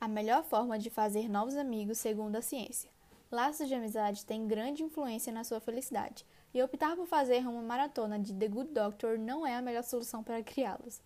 [0.00, 2.90] a melhor forma de fazer novos amigos segundo a ciência.
[3.30, 8.18] Laços de amizade têm grande influência na sua felicidade, e optar por fazer uma maratona
[8.18, 11.00] de The Good Doctor não é a melhor solução para criá-los.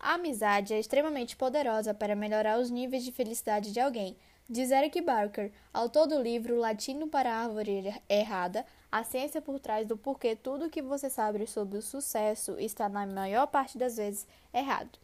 [0.00, 4.16] A amizade é extremamente poderosa para melhorar os níveis de felicidade de alguém,
[4.48, 9.86] diz Eric Barker, autor do livro Latino para a Árvore Errada, a ciência por trás
[9.86, 13.98] do porquê tudo o que você sabe sobre o sucesso está, na maior parte das
[13.98, 14.98] vezes, errado.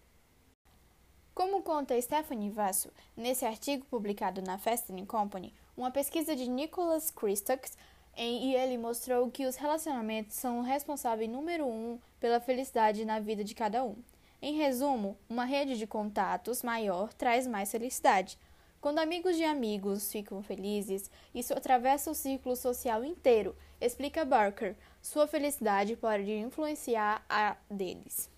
[1.34, 7.76] Como conta Stephanie Vasso, nesse artigo publicado na Fast Company, uma pesquisa de Nicholas Christakis,
[8.16, 13.42] e ele mostrou que os relacionamentos são o responsável número um pela felicidade na vida
[13.42, 13.96] de cada um.
[14.40, 18.38] Em resumo, uma rede de contatos maior traz mais felicidade.
[18.80, 24.76] Quando amigos de amigos ficam felizes, isso atravessa o círculo social inteiro, explica Barker.
[25.02, 28.32] Sua felicidade pode influenciar a deles.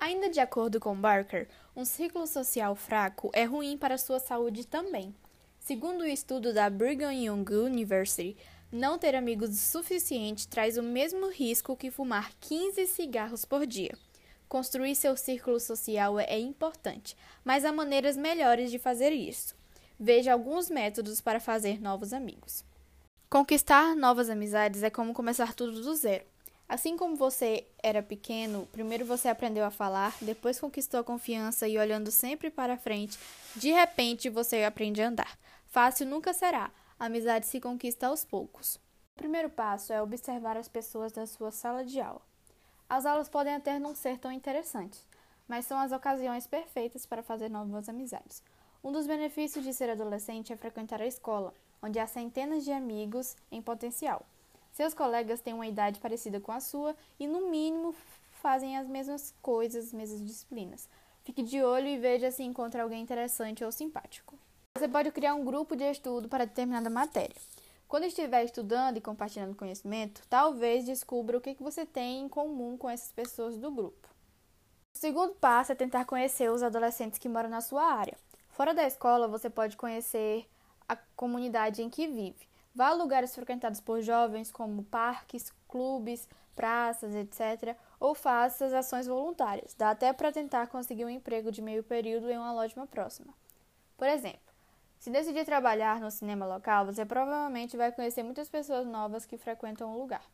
[0.00, 5.14] Ainda de acordo com Barker, um ciclo social fraco é ruim para sua saúde também.
[5.58, 8.36] Segundo o estudo da Brigham Young University,
[8.70, 13.96] não ter amigos o suficiente traz o mesmo risco que fumar 15 cigarros por dia.
[14.48, 19.56] Construir seu círculo social é importante, mas há maneiras melhores de fazer isso.
[19.98, 22.64] Veja alguns métodos para fazer novos amigos.
[23.28, 26.24] Conquistar novas amizades é como começar tudo do zero.
[26.68, 31.78] Assim como você era pequeno, primeiro você aprendeu a falar, depois conquistou a confiança e
[31.78, 33.18] olhando sempre para frente,
[33.54, 35.38] de repente você aprende a andar.
[35.68, 36.70] Fácil nunca será.
[36.98, 38.76] A amizade se conquista aos poucos.
[39.14, 42.22] O primeiro passo é observar as pessoas da sua sala de aula.
[42.88, 45.06] As aulas podem até não ser tão interessantes,
[45.46, 48.42] mas são as ocasiões perfeitas para fazer novas amizades.
[48.82, 53.36] Um dos benefícios de ser adolescente é frequentar a escola, onde há centenas de amigos
[53.50, 54.24] em potencial.
[54.76, 57.94] Seus colegas têm uma idade parecida com a sua e, no mínimo,
[58.42, 60.86] fazem as mesmas coisas, as mesmas disciplinas.
[61.24, 64.38] Fique de olho e veja se encontra alguém interessante ou simpático.
[64.76, 67.34] Você pode criar um grupo de estudo para determinada matéria.
[67.88, 72.90] Quando estiver estudando e compartilhando conhecimento, talvez descubra o que você tem em comum com
[72.90, 74.06] essas pessoas do grupo.
[74.94, 78.18] O segundo passo é tentar conhecer os adolescentes que moram na sua área.
[78.50, 80.46] Fora da escola, você pode conhecer
[80.86, 82.46] a comunidade em que vive.
[82.76, 89.06] Vá a lugares frequentados por jovens, como parques, clubes, praças, etc., ou faça as ações
[89.06, 89.72] voluntárias.
[89.72, 93.32] Dá até para tentar conseguir um emprego de meio período em uma loja próxima.
[93.96, 94.52] Por exemplo,
[94.98, 99.94] se decidir trabalhar no cinema local, você provavelmente vai conhecer muitas pessoas novas que frequentam
[99.94, 100.26] o lugar.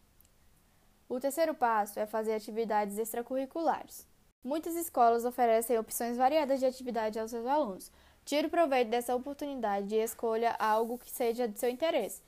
[1.09, 4.05] O terceiro passo é fazer atividades extracurriculares.
[4.43, 7.93] Muitas escolas oferecem opções variadas de atividade aos seus alunos.
[8.25, 12.21] Tire proveito dessa oportunidade e escolha algo que seja de seu interesse.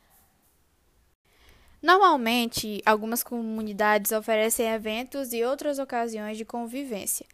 [1.85, 7.27] Normalmente, algumas comunidades oferecem eventos e outras ocasiões de convivência.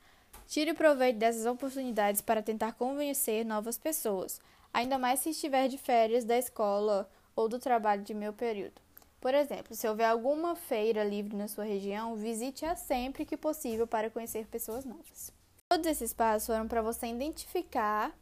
[0.47, 4.41] Tire proveito dessas oportunidades para tentar convencer novas pessoas
[4.73, 8.81] ainda mais se estiver de férias da escola ou do trabalho de meio período.
[9.21, 14.11] Por exemplo, se houver alguma feira livre na sua região, visite-a sempre que possível para
[14.11, 15.31] conhecer pessoas novas.
[15.69, 18.17] Todos esses passos foram para você identificar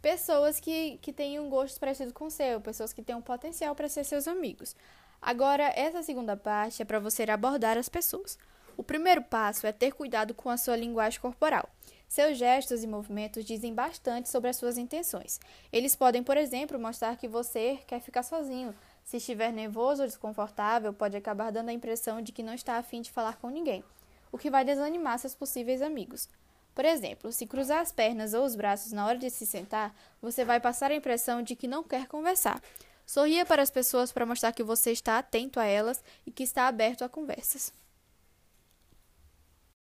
[0.00, 4.04] pessoas que, que tenham gostos parecidos com o seu, pessoas que tenham potencial para ser
[4.04, 4.74] seus amigos.
[5.22, 8.36] Agora, essa segunda parte é para você abordar as pessoas.
[8.76, 11.68] O primeiro passo é ter cuidado com a sua linguagem corporal.
[12.08, 15.38] Seus gestos e movimentos dizem bastante sobre as suas intenções.
[15.72, 18.74] Eles podem, por exemplo, mostrar que você quer ficar sozinho.
[19.04, 23.00] Se estiver nervoso ou desconfortável, pode acabar dando a impressão de que não está afim
[23.00, 23.84] de falar com ninguém,
[24.32, 26.28] o que vai desanimar seus possíveis amigos.
[26.74, 30.44] Por exemplo, se cruzar as pernas ou os braços na hora de se sentar, você
[30.44, 32.60] vai passar a impressão de que não quer conversar.
[33.06, 36.66] Sorria para as pessoas para mostrar que você está atento a elas e que está
[36.68, 37.72] aberto a conversas.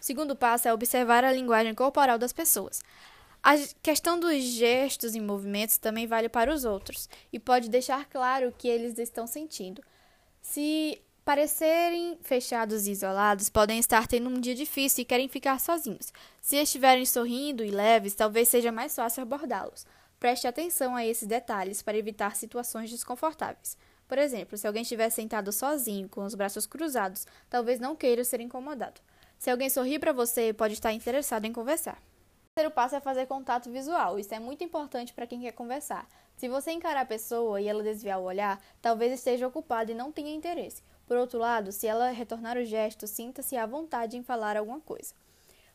[0.01, 2.81] O segundo passo é observar a linguagem corporal das pessoas.
[3.43, 8.49] A questão dos gestos e movimentos também vale para os outros e pode deixar claro
[8.49, 9.83] o que eles estão sentindo.
[10.41, 16.13] Se parecerem fechados e isolados, podem estar tendo um dia difícil e querem ficar sozinhos.
[16.41, 19.85] Se estiverem sorrindo e leves, talvez seja mais fácil abordá-los.
[20.19, 23.77] Preste atenção a esses detalhes para evitar situações desconfortáveis.
[24.09, 28.41] Por exemplo, se alguém estiver sentado sozinho, com os braços cruzados, talvez não queira ser
[28.41, 29.01] incomodado.
[29.39, 31.99] Se alguém sorrir para você, pode estar interessado em conversar.
[31.99, 34.19] O terceiro passo é fazer contato visual.
[34.19, 36.09] Isso é muito importante para quem quer conversar.
[36.37, 40.11] Se você encarar a pessoa e ela desviar o olhar, talvez esteja ocupada e não
[40.11, 40.83] tenha interesse.
[41.07, 45.15] Por outro lado, se ela retornar o gesto, sinta-se à vontade em falar alguma coisa.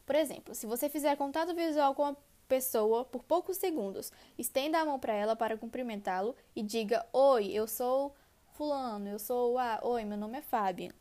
[0.05, 2.15] Por exemplo, se você fizer contato visual com a
[2.53, 7.67] pessoa por poucos segundos, estenda a mão para ela para cumprimentá-lo e diga: Oi, eu
[7.67, 8.13] sou
[8.51, 9.79] Fulano, eu sou a.
[9.81, 10.93] Oi, meu nome é Fábio.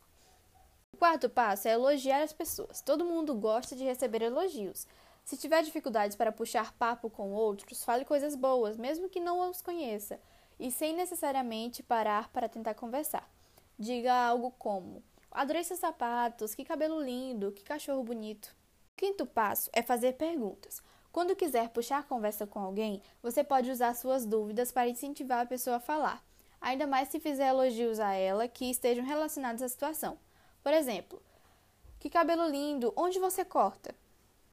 [0.94, 2.80] O quarto passo é elogiar as pessoas.
[2.80, 4.86] Todo mundo gosta de receber elogios.
[5.24, 9.60] Se tiver dificuldades para puxar papo com outros, fale coisas boas, mesmo que não os
[9.60, 10.18] conheça,
[10.58, 13.30] e sem necessariamente parar para tentar conversar.
[13.78, 18.56] Diga algo como: Adorei seus sapatos, que cabelo lindo, que cachorro bonito.
[18.92, 20.82] O quinto passo é fazer perguntas.
[21.12, 25.76] Quando quiser puxar conversa com alguém, você pode usar suas dúvidas para incentivar a pessoa
[25.76, 26.24] a falar,
[26.58, 30.18] ainda mais se fizer elogios a ela que estejam relacionados à situação.
[30.62, 31.22] Por exemplo,
[32.00, 33.94] que cabelo lindo, onde você corta?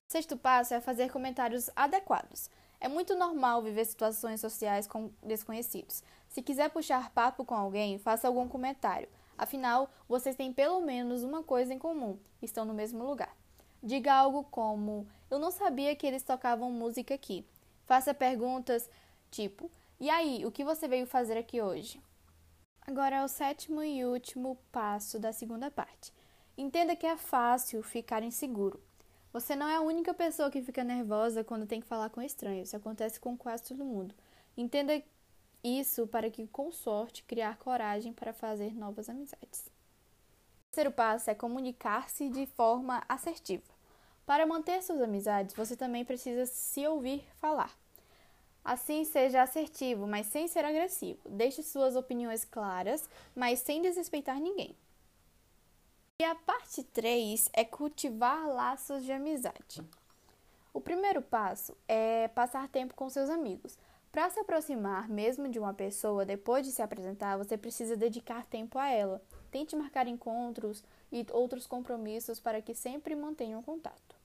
[0.09, 2.50] Sexto passo é fazer comentários adequados.
[2.81, 6.03] É muito normal viver situações sociais com desconhecidos.
[6.27, 9.07] Se quiser puxar papo com alguém, faça algum comentário.
[9.38, 13.33] Afinal, vocês têm pelo menos uma coisa em comum: estão no mesmo lugar.
[13.81, 17.45] Diga algo como: Eu não sabia que eles tocavam música aqui.
[17.85, 18.89] Faça perguntas
[19.31, 22.01] tipo: E aí, o que você veio fazer aqui hoje?
[22.81, 26.11] Agora é o sétimo e último passo da segunda parte.
[26.57, 28.81] Entenda que é fácil ficar inseguro.
[29.31, 32.69] Você não é a única pessoa que fica nervosa quando tem que falar com estranhos.
[32.69, 34.13] Isso acontece com quase todo mundo.
[34.57, 35.01] Entenda
[35.63, 39.69] isso para que, com sorte, criar coragem para fazer novas amizades
[40.79, 43.63] terceiro passo é comunicar-se de forma assertiva.
[44.25, 47.77] Para manter suas amizades, você também precisa se ouvir falar.
[48.63, 51.19] Assim, seja assertivo, mas sem ser agressivo.
[51.27, 54.73] Deixe suas opiniões claras, mas sem desrespeitar ninguém.
[56.21, 59.81] E a parte 3 é cultivar laços de amizade.
[60.73, 63.77] O primeiro passo é passar tempo com seus amigos.
[64.13, 68.79] Para se aproximar mesmo de uma pessoa depois de se apresentar, você precisa dedicar tempo
[68.79, 69.21] a ela.
[69.51, 74.15] Tente marcar encontros e outros compromissos para que sempre mantenham contato.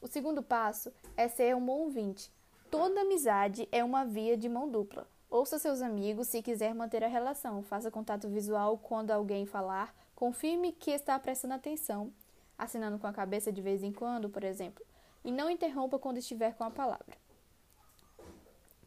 [0.00, 2.30] O segundo passo é ser um bom ouvinte.
[2.70, 5.06] Toda amizade é uma via de mão dupla.
[5.30, 7.62] Ouça seus amigos se quiser manter a relação.
[7.62, 9.94] Faça contato visual quando alguém falar.
[10.14, 12.12] Confirme que está prestando atenção,
[12.58, 14.84] assinando com a cabeça de vez em quando, por exemplo.
[15.24, 17.16] E não interrompa quando estiver com a palavra.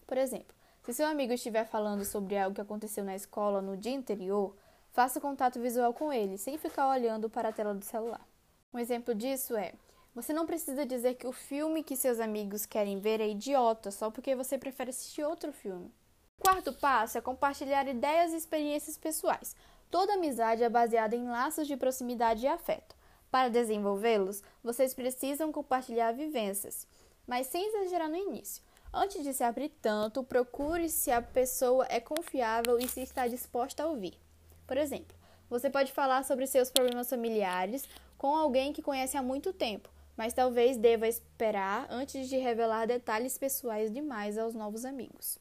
[0.06, 3.98] Por exemplo, se seu amigo estiver falando sobre algo que aconteceu na escola no dia
[3.98, 4.56] anterior,
[4.96, 8.26] Faça contato visual com ele, sem ficar olhando para a tela do celular.
[8.74, 9.74] Um exemplo disso é:
[10.16, 14.10] você não precisa dizer que o filme que seus amigos querem ver é idiota só
[14.10, 15.94] porque você prefere assistir outro filme.
[16.40, 19.54] Quarto passo é compartilhar ideias e experiências pessoais.
[19.92, 22.96] Toda amizade é baseada em laços de proximidade e afeto.
[23.30, 26.88] Para desenvolvê-los, vocês precisam compartilhar vivências,
[27.28, 28.64] mas sem exagerar no início.
[28.94, 33.84] Antes de se abrir tanto, procure se a pessoa é confiável e se está disposta
[33.84, 34.24] a ouvir.
[34.68, 35.16] Por exemplo,
[35.50, 40.34] você pode falar sobre seus problemas familiares com alguém que conhece há muito tempo, mas
[40.34, 45.38] talvez deva esperar antes de revelar detalhes pessoais demais aos novos amigos.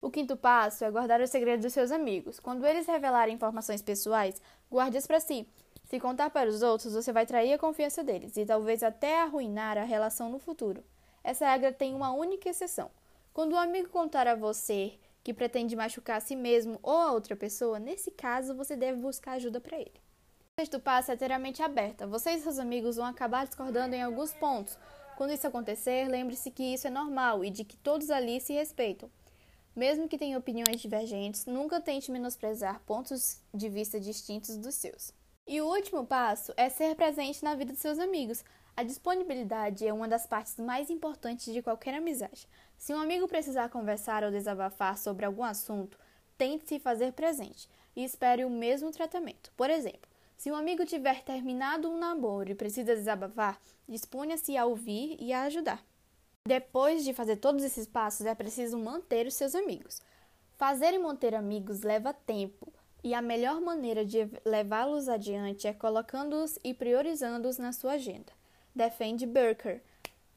[0.00, 2.38] O quinto passo é guardar o segredo dos seus amigos.
[2.38, 4.40] Quando eles revelarem informações pessoais,
[4.70, 5.48] guarde-as para si.
[5.84, 9.78] Se contar para os outros, você vai trair a confiança deles e talvez até arruinar
[9.78, 10.84] a relação no futuro.
[11.22, 12.90] Essa regra tem uma única exceção.
[13.32, 17.34] Quando um amigo contar a você que pretende machucar a si mesmo ou a outra
[17.34, 19.94] pessoa, nesse caso você deve buscar ajuda para ele.
[20.56, 22.06] O sexto passo é ter a mente aberta.
[22.06, 24.78] Você e seus amigos vão acabar discordando em alguns pontos.
[25.16, 29.10] Quando isso acontecer, lembre-se que isso é normal e de que todos ali se respeitam.
[29.74, 35.12] Mesmo que tenham opiniões divergentes, nunca tente menosprezar pontos de vista distintos dos seus.
[35.46, 38.44] E o último passo é ser presente na vida de seus amigos.
[38.76, 42.48] A disponibilidade é uma das partes mais importantes de qualquer amizade.
[42.76, 45.98] Se um amigo precisar conversar ou desabafar sobre algum assunto,
[46.36, 49.52] tente se fazer presente e espere o mesmo tratamento.
[49.56, 55.16] Por exemplo, se um amigo tiver terminado um namoro e precisa desabafar, disponha-se a ouvir
[55.20, 55.84] e a ajudar.
[56.46, 60.02] Depois de fazer todos esses passos, é preciso manter os seus amigos.
[60.56, 62.72] Fazer e manter amigos leva tempo,
[63.02, 68.32] e a melhor maneira de levá-los adiante é colocando-os e priorizando-os na sua agenda
[68.74, 69.80] defende Burker.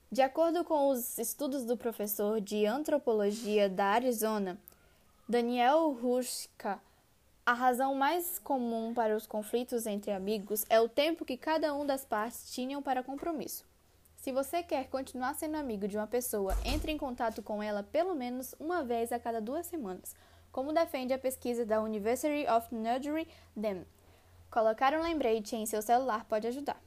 [0.09, 4.57] De acordo com os estudos do professor de antropologia da Arizona,
[5.27, 6.79] Daniel Rushka,
[7.45, 11.85] a razão mais comum para os conflitos entre amigos é o tempo que cada um
[11.85, 13.65] das partes tinham para compromisso.
[14.15, 18.15] Se você quer continuar sendo amigo de uma pessoa, entre em contato com ela pelo
[18.15, 20.15] menos uma vez a cada duas semanas,
[20.53, 23.85] como defende a pesquisa da University of Notre Dame.
[24.49, 26.86] Colocar um lembrete em seu celular pode ajudar.